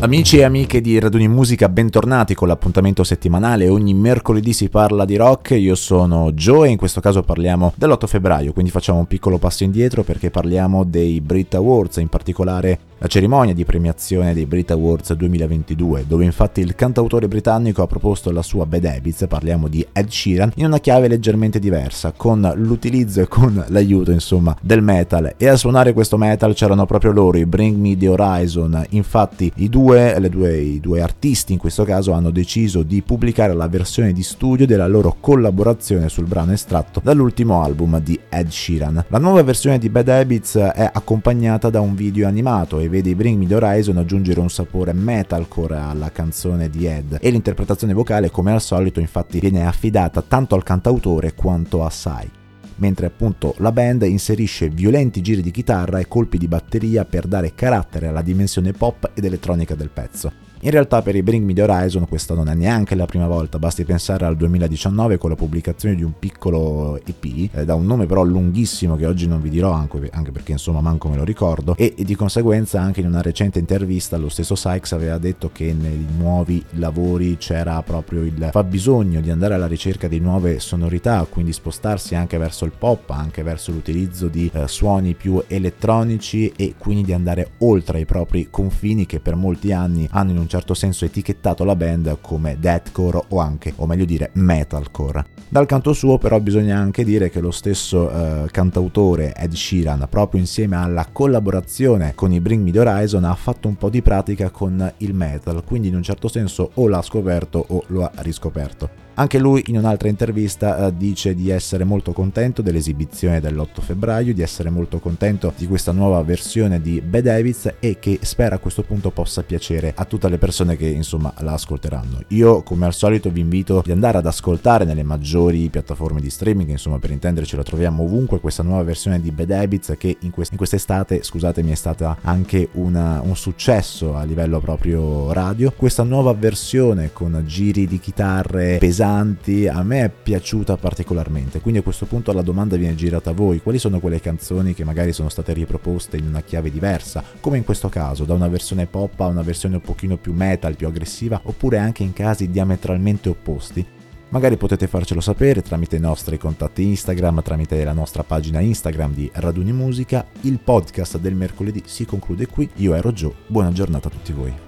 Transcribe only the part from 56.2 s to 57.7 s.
di batteria per dare